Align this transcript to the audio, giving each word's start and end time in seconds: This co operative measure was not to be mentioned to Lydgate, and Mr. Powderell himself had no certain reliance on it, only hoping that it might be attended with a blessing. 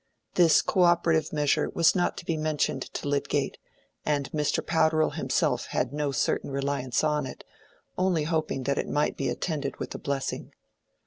This 0.33 0.63
co 0.63 0.81
operative 0.81 1.31
measure 1.31 1.69
was 1.75 1.93
not 1.93 2.17
to 2.17 2.25
be 2.25 2.35
mentioned 2.35 2.91
to 2.95 3.07
Lydgate, 3.07 3.59
and 4.03 4.31
Mr. 4.31 4.65
Powderell 4.65 5.11
himself 5.11 5.67
had 5.67 5.93
no 5.93 6.11
certain 6.11 6.49
reliance 6.49 7.03
on 7.03 7.27
it, 7.27 7.43
only 7.99 8.23
hoping 8.23 8.63
that 8.63 8.79
it 8.79 8.89
might 8.89 9.15
be 9.15 9.29
attended 9.29 9.77
with 9.77 9.93
a 9.93 9.99
blessing. 9.99 10.53